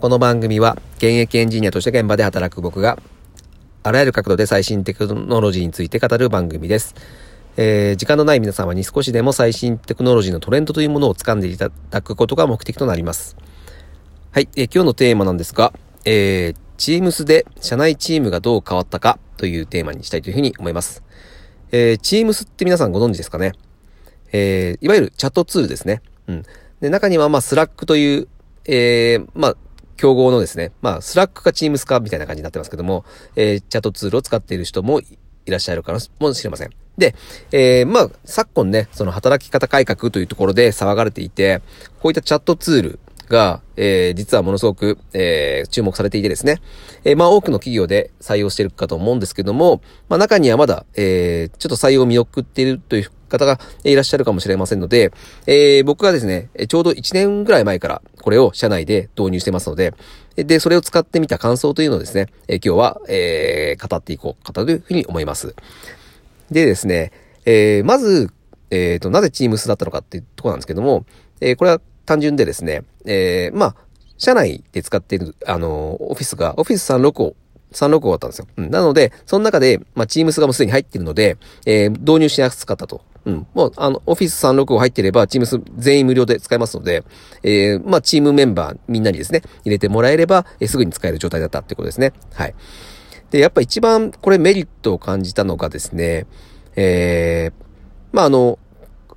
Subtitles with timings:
[0.00, 2.98] この番組は現役エンジニアとして現場で働く僕が
[3.82, 6.94] あらゆる角度で最新テクノロジーについて語る番組です。
[7.56, 13.36] えー、時間のない皆様に少しでも最新テクノロジーのトレンドというものを掴んでいただくことが目的となります。
[14.32, 15.72] はい、えー、今日のテーマなんですが、
[16.04, 21.02] えー、Teams で社内チームがどう変わったかというテーマにしたいというふうに思います。
[21.70, 23.52] えー、Teams って皆さんご存知ですかね？
[24.32, 26.02] えー、いわゆるチャットツールですね。
[26.26, 26.42] うん。
[26.80, 28.28] で、中には、まあ、 Slackという、
[28.66, 29.56] えー、まあ、
[29.96, 33.04] 競合のですね、まあ、 Slackか Teamsかみたいな感じになってますけども、
[33.36, 36.70] えー、チャットツールを使っている人もいらっしゃるかもしれません。
[36.96, 37.14] で、
[37.50, 41.60] えー、まあ、昨今ね、その働き方改革というところで騒がれていて、
[42.00, 42.98] こういったチャットツール
[43.28, 46.60] が、えー、実はものすごく、えー、注目されていてですね、
[47.04, 55.12] えー、まあ、多くの企業で採用しているかと思うんですけども、まあ、中にはまだ、えー、ちょっと採用を見送っているという方がいらっしゃるかもしれませんので、
[55.46, 59.94] えー、僕がですね、ちょうど1年ぐらい前からこれを社内で導入してますので、
[60.36, 65.54] で、それを使ってみた感想というのをですね、え今日は、えー、語っていこうかというふうに思います。
[66.50, 67.12] でですね、
[67.44, 68.30] えー、まず、
[68.70, 71.04] えっ、ー、と、なぜ Teams だったのかっていうところなんですけども、
[71.40, 73.76] えー、これは単純でですね、えー、まあ、
[74.16, 77.34] 社内で使っている、あの、オフィスが、オフィス365
[77.72, 78.46] 365だったんですよ。
[78.56, 78.70] うん。
[78.70, 83.02] なので、その中で、まあ、Teams がもうすでに入っているので、えー、導入しやすかったと。
[83.26, 83.46] うん。
[83.54, 87.04] もう、あの、Office 365入ってれば、Teams 全員無料で使えますので、
[87.42, 92.12] えー、まあ、チームメンバーみんなにですね、入れてもらえれば、えー、すぐに使える状態だったってことですね。
[92.34, 92.54] はい。
[93.30, 96.26] で、やっぱ一番これメリットを感じたのがですね、
[96.76, 97.64] えー、
[98.12, 98.58] まあ、あの、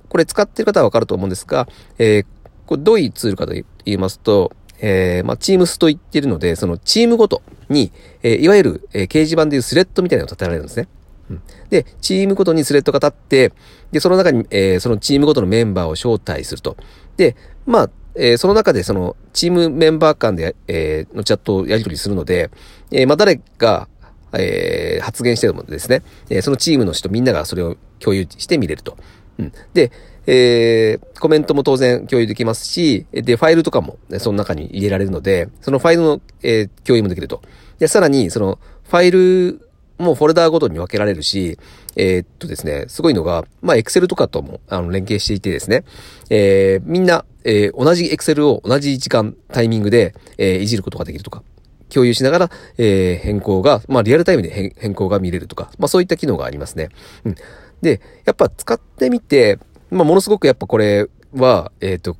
[0.08, 2.26] これ使ってる方はわかると思うんですが、えー、
[2.66, 10.88] これどういうツールかと言いますと、えー、まあ、チームスと言ってるので、そのチームごとに、えー、いわゆる、えー、掲示板でいうスレッドみたいなのを立てられるんですね。
[11.30, 13.52] うん、で、チームごとにスレッドが立って、
[13.92, 16.76] で、その中に、えー、そのチームごとのメンバーを招待すると。
[17.16, 22.50] で、まあ、えー、その中でそのチームメンバー間で、えー、のチャットをやり取りするので、
[22.90, 23.88] えー、まあ、誰が、
[24.32, 28.96] えー、発言してるもですね、えー、そのチームの人みんながそれを共有して見れると。
[29.38, 29.52] うん。
[29.72, 29.92] で、
[30.26, 37.40] えー、コメントも当然共有できますし、で、ファイルとかも、ね、その中に入れられるので、そのファイルの、えー、共有もできると。
[37.78, 39.67] で、さらに、その、ファイル
[39.98, 41.58] もうフォルダーごとに分けられるし、
[41.96, 45.84] えー、っとですね、すごいのが、まあ、エクセルとかとも、あの、連携していてですね、
[46.30, 51.42] えー、みんな、えー、同じエクセルを同じ時間、タイミングで、えー、いじることができるとか、
[51.88, 56.90] 共有しながら、えー、変更が、まあ、リアルタイムで変更が見れるとか、まあ、そういった機能がありますね。
[57.24, 57.34] うん。
[57.82, 59.58] で、やっぱ使ってみて、
[59.90, 62.16] まあ、ものすごくやっぱこれは、えっ、と、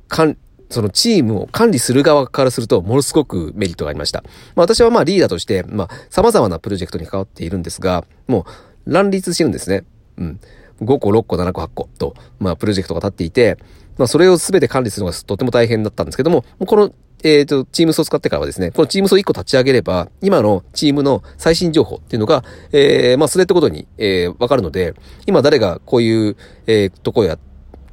[0.69, 4.23] そのチームを管理する側からすると、ものすごくメリットがありました。
[4.55, 8.45] まあ私はまあリーダーとして、まあ様々なプロジェクトに関わっているんですが、も
[8.85, 9.83] う乱立してるんですね。
[10.17, 10.39] うん。
[10.81, 13.57] 5個、6個、7個、8個と、まあプロジェクトが立っていて、
[13.97, 16.91] まあそれを全て管理するのがとても大変だったんですけども、この
[17.23, 24.93] えっ、ー、と、チームスを使ってからはですね、このチームスを1個立ち上げれば、今のチームの最新情報っていうのが、えー、まあ、スレッドごとに、えー、わかるので、
[25.25, 27.37] 今誰がこういう、えー、とこや、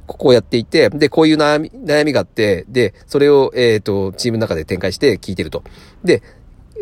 [0.07, 5.63] ここをやっていて、で、こういう悩み、悩みがあって、で、それを、えっ、ー、と、チームの中で展開して聞いてると。
[6.03, 6.23] で、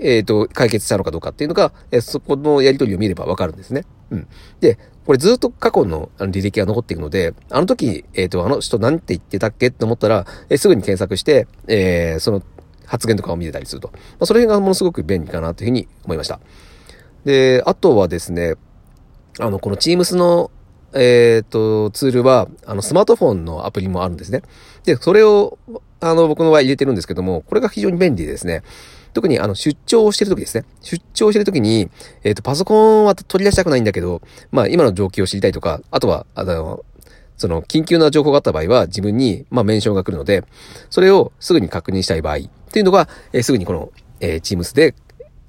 [0.02, 3.84] えっ、ー、と、解決したのかどうかっていうのが、えー、そこのやりとりを見ればわかるんですね。
[4.12, 4.28] うん。
[4.60, 12.42] で、これずっと過去の履歴が残っていくので、あの時、えっ、ー、と、あの人何て言ってたっけって思ったら、え、すぐに検索して、えー、その
[12.86, 13.90] 発言とかを見てたりすると。
[13.94, 16.40] まあ、それがものすごく便利かなというふうに思いました。
[17.24, 18.56] で、あとはですね、
[19.40, 20.52] あの、この Teams の
[20.96, 24.44] えっ、ー、と、ツールは、あの、スマートフォンのアプリもあるんですね。
[24.86, 25.58] で、それを、
[26.00, 28.64] あの、僕の場合入れてるんですけども、これが非常に便利ですね。
[29.14, 30.66] 特に、あの、出張をしてるときですね。
[30.82, 31.90] 出張してるときに、
[32.24, 36.86] えっ、ー、と、パソコンは取り出したくないんだけど、まあ、今の状況を知りたいとか、あとは、あの、
[37.38, 40.46] その、緊急な情報があった場合は、自分に、まあ、メンションが来るので、
[40.90, 42.40] それをすぐに確認したい場合っ
[42.72, 43.92] ていうのが、えー、すぐにこの、
[44.22, 44.96] えー、Teams で、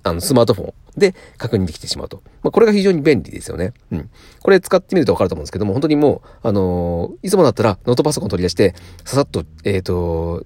[0.03, 2.23] あの、スマートフォンで確認できてしまうと。
[2.43, 3.73] まあ、これが非常に便利ですよね。
[3.91, 4.11] うん。
[4.41, 8.75] これ使ってみるとわかると思うんですけども、本当にもう、あのー、いつもだったらノートパソコン取り出して、
[9.05, 10.45] ささっと、えっ、ー、と、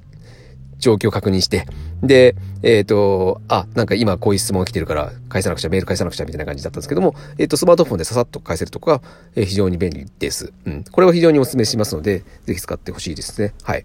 [0.79, 1.67] 状況を確認して、
[2.03, 9.03] で、えっ、ー、と、あ、なんか今こういう質問が来てるから返さなくちゃ、メール返さなくちゃみたいな感じだったんですけども、えっ、と、スマートフォンでささっと返せるとか、
[9.37, 10.53] え非常に便利です。
[10.65, 10.85] うん。
[10.85, 13.55] これは非常にお勧めしますので、ぜひ使ってほしいですね。
[13.63, 13.85] はい。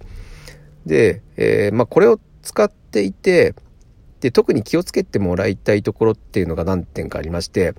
[0.85, 3.53] で、えまあ、これを使っていて、
[4.21, 7.75] で、特に気をつけてもらいたいところっていうのが何点かありまして、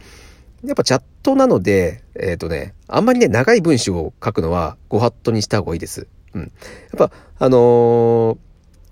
[0.65, 6.06] やっぱチャットなので、えっ、ー、とね、あんまりね、長い文章を書くのはご法度にした方がいいです。
[6.35, 6.43] うん。
[6.43, 6.50] やっ
[6.99, 7.59] ぱ、あの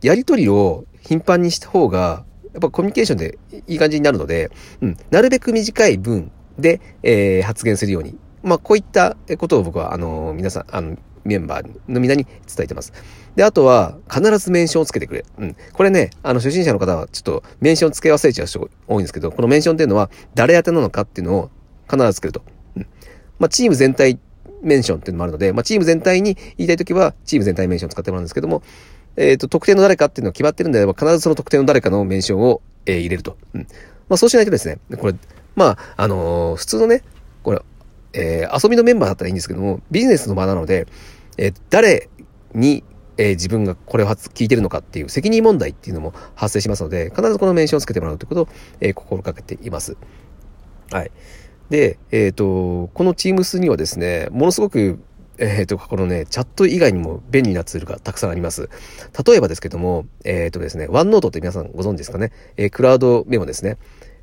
[0.02, 4.50] ー、やりとりを頻繁にした方が、やっぱコミュニケーションでいい感じになるので、
[4.81, 8.17] うん、なるべく短い文で、えー、発言するように。
[8.43, 12.34] まあ、こういったことを僕は、あのー、皆さん、あの、メンバーのみんなに伝
[12.64, 12.92] えてます。
[13.36, 15.24] で、あとは、必ずメンションをつけてくれ。
[15.38, 15.56] うん。
[15.72, 21.50] これね、あの、初心者の方は、ちょっと、メンションつけ忘れちゃう人が多いんですけど、このメンションっていうのは、誰宛てなのかっていうのを
[21.90, 22.42] 必ずつけると。
[22.76, 22.86] うん。
[23.38, 24.18] まあ、チーム全体
[24.62, 28.62] メンションっていうのもあるので、まあ、チーム全体に言いたいときは、チーム全体メンションを使ってもらうんですけども、
[29.16, 33.36] えっ、ー、と、特定の誰かっていうのが決まってるんであれば、必ずその特定の誰かのメンションを、えー、入れると。
[33.54, 33.66] うん。
[34.08, 35.14] まあ、そうしないとですね、これ、
[35.56, 37.02] まあ、あのー、普通のね、
[37.42, 37.62] これ、
[38.12, 40.86] えー、遊びのメンバーだったらいいんですけども、ビジネスの場なので、
[41.38, 42.08] えー、誰
[42.54, 42.84] に、
[43.16, 48.48] えー、自分がこれを聞いてるのかっていう責任問題っていうのも発生しますので、必ずこのメンションをつけてもらうということを、
[48.81, 49.96] えー、心がけています。
[50.90, 51.10] はい。
[51.70, 54.98] で、えっ、ー、と、この Teams にはですね、ものすごく
[55.38, 58.69] えっ、ー、と、このね、チャット以外にも便利なツールがたくさんあります。
[59.26, 62.31] 例えばですけども、えっ、ー、とですね、ワンノートって皆さんご存知ですかね？
[62.56, 63.78] えー、クラウドメモですね。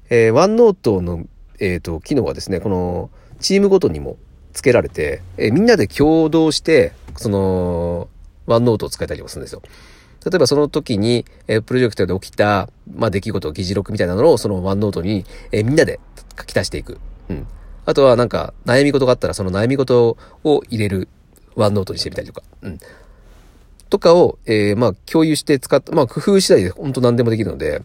[0.09, 1.25] えー、ワンノートの、
[1.59, 3.09] えっ、と、機能はですね、この、
[3.39, 4.17] チームごとにも
[4.51, 8.09] 付けられて、えみんなで共同して、その、
[8.45, 9.61] ワンノートを使えたりもするんですよ。
[10.25, 15.99] 例えばその時に、えプロジェクトで起きた、まあ、出来事、議事録みたいなのをそのワンノートに、えみんなで
[16.37, 16.99] 書き足していく。
[17.29, 17.47] うん。
[17.85, 21.07] あとはなんか悩み事があったらその悩み事を入れる
[21.55, 22.43] ワンノートにしてみたりとか。
[22.61, 22.79] うん。
[23.89, 27.83] とかを、えー、まあ共有して使って、まあ工夫次第で本当何でもできるので、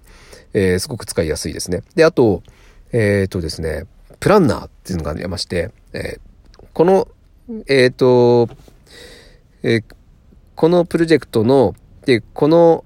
[0.52, 1.82] えー、すごく使いやすいですね。
[1.94, 2.42] で、あと、
[2.92, 3.84] えっ、ー、とですね、
[4.20, 6.20] プランナーっていうのがありまして、えー、
[6.76, 7.08] この、
[7.68, 8.50] えっ、ー、と、
[9.62, 9.84] えー、
[10.54, 11.74] このプロジェクトの、
[12.04, 12.84] で、この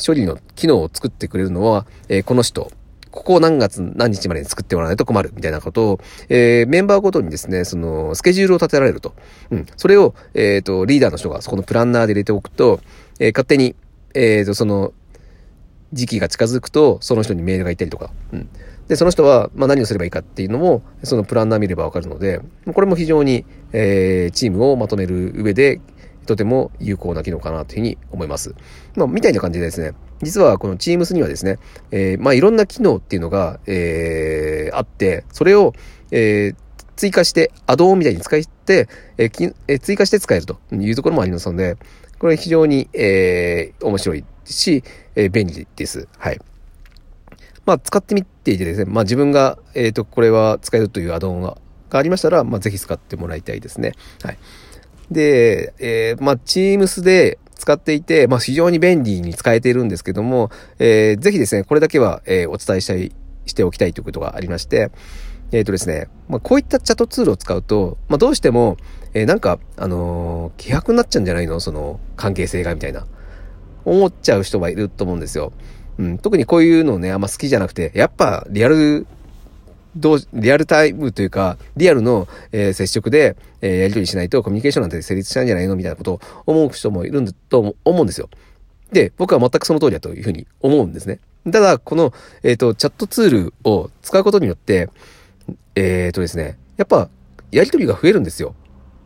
[0.00, 2.70] 処理の機能を作ってくれるのは、えー、この人
[3.10, 9.16] ここを何月何日までに作ってもらわないと困るみたいなことを、えー、メンバーごとにですね、その、スケジュールを立てられると。
[9.50, 9.66] うん。
[9.76, 12.78] それを、えっ、ー、と、リーダーの人がそこのプランナーで入れておくと、
[13.18, 13.74] えー、勝手に、
[14.14, 14.92] えっ、と、その、
[15.92, 18.12] 時期が近づくと、その人にメールが行ったりとか。
[18.32, 18.48] うん。
[18.88, 22.40] で、その人は、まあ、何をすればいいかっていうのも、そのプランナー見ればわかるので、
[22.72, 25.80] これも非常に、えー、チームをまとめる上で、
[26.26, 28.54] とても有効な機能かなというふうに思います。
[28.96, 29.92] まあ、みたいな感じでですね、
[30.22, 31.58] 実はこの Teams にはですね、
[31.90, 35.74] えー、まあいろんな機能っていうのが、えー、あって、それを、
[36.10, 36.56] えー、
[36.96, 38.88] 追加して、アドオンみたいに使って、
[39.18, 41.76] えーえー、追加して使えるというところもありますので、
[42.18, 44.82] これ非常に、えー、面白いし、
[45.14, 46.08] えー、便利です。
[46.16, 46.40] はい。
[47.66, 51.56] まあ、使ってみっていてですね、まあ自分が、えっ、ー、と、これは使えるというアドオンが
[51.90, 53.92] ありましたら、まあぜひ使ってもらいたいですね。
[54.22, 54.38] はい。
[55.10, 63.12] で、えー、まあ、Teams で、使っていて、まあ、非常に便利に使えているんですけども、えー、ぜひですね、これだけは、えー、お伝えしたい、
[63.46, 64.90] しておきたいということがありまして、
[65.52, 68.76] えっ、とですね、まあ、こういったチャットツールを使うと、まあ、どうしても、
[69.14, 71.60] えー、なんか、あのー、希薄になっちゃうんじゃないの？
[71.60, 73.06] その、関係性が、みたいな。
[73.84, 75.52] 思っちゃう人がいると思うんですよ。
[75.98, 79.06] うん、特にこういうのね、あんま好きじゃなくて、やっぱリアル
[79.96, 88.28] どう、リアルタイムというか、リアルの、えー、接触で、えー、やり取りしないとコミュニケーションなんて成立しないんじゃないのみたいなことを思う人もいるんだと思うんですよ。
[88.92, 91.20] で、僕は全くその通りだというふうに思うんですね。
[91.50, 92.12] ただ、この、
[92.42, 94.88] えっ、ー、と、チャットツールを使うことによって、
[95.74, 97.08] えっ、とですね、やっぱ、
[97.52, 98.54] やり取りが増えるんですよ。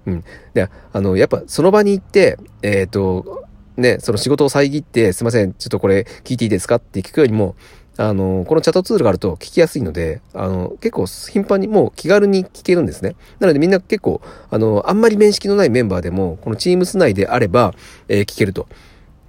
[0.07, 0.25] うん。
[0.55, 3.45] で、あの、やっぱその場に行って、えっ、と、
[3.79, 7.55] ね、その仕事を遮って、すいません、ちょっとこれ聞いていいですかって聞くよりも、
[7.97, 13.15] あの、このチャットツールがあると聞きやすいので、あの、結構頻繁にもう気軽に聞けるんですね。
[13.39, 14.21] なのでみんな結構、
[14.51, 17.75] あの、あんまり面識のないメンバーでも、このチームス内であれば、
[18.09, 18.69] えー、聞けると。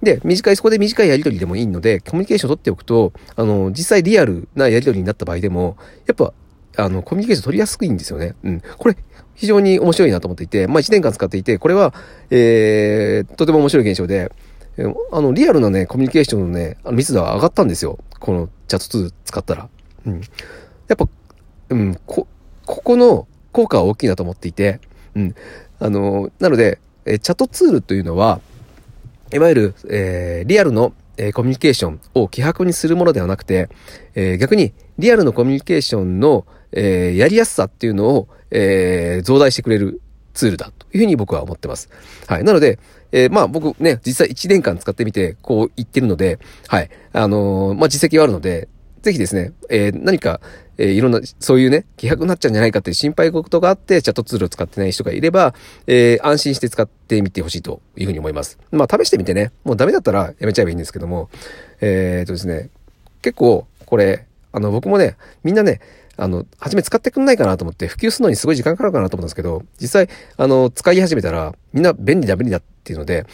[0.02, 5.76] で、短い、そこで短いやりとりでもいいので、コミュニケーションを取っておくと、あの、実際リアルなやりとりになった場合でも、
[6.06, 6.32] やっぱ、
[6.80, 8.34] あの、コミュニケーション取りやすいんですよね。
[8.42, 8.62] うん。
[8.78, 8.96] これ、
[9.34, 11.94] 非常に面白いなと思っていて、まあ1年間使っていて、これは、
[12.30, 14.32] えー、とても面白い現象で、
[15.12, 17.98] あの、リアルなね、コミュニケーションのね、密度は上がったんですよ。
[18.18, 19.68] このチャットツール使ったら。
[20.06, 20.20] うん。
[20.88, 21.08] やっぱ、
[21.70, 22.26] うん、こ、
[22.66, 24.80] ここの効果は大きいなと思っていて、
[25.14, 25.34] うん。
[25.78, 28.40] あの、なので、えチャットツールというのは、
[29.32, 33.68] いわゆる、えー、リアルの、え、コミュニケーションを希薄にするものではなくて、
[34.14, 40.00] え、逆にリアルのコミュニケーションの、え、やりやすさっていうのを、え、増大してくれる
[40.32, 41.90] ツールだというふうに僕は思ってます。
[42.26, 42.44] はい。
[42.44, 42.78] なので、
[43.12, 46.90] えー、まあ僕ね、実際1年間使ってみて、こう言ってるので、はい。
[47.12, 48.68] あのー、まあ実績はあるので、
[49.02, 50.40] ぜひですね、えー、何か、
[50.76, 55.54] えー、いろんな、そういうね、希薄になっちゃうんじゃないかっていう心配事があって、チャットツールを使ってない人がいれば、
[55.86, 58.58] えー、安心して使ってみてほしいというふうに思います。
[58.72, 61.28] まあ試してみてね、もうダメだったらやめちゃえばいいんですけども、
[61.80, 62.70] えー、とですね、
[63.22, 65.80] 結構、これ、あの、僕もね、みんなね、
[66.16, 73.26] あの、初め使ってくんないかなと思って、普及するのにすごい時間かかるかなと思ったんですけど、実際、あの、使い始めたら、みんな便利だ便利だっていうので、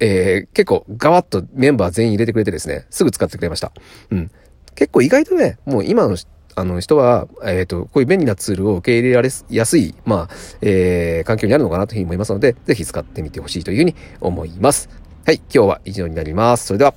[0.00, 3.72] えー、結構ガワッとメンバー全員入れてくれてですね、すぐ使ってくれました。
[4.10, 4.30] うん。
[4.74, 6.16] 結構意外とね、もう今の、
[6.56, 14.88] あの人は、えっ、ー、と、こういう便利なツールを受け入れられやすい、まあ、えー、環境にあるのかなというふうに思いますので、ぜひ使ってみてほしいというふうに思います。
[15.26, 16.66] はい、今日は以上になります。
[16.66, 16.94] それでは。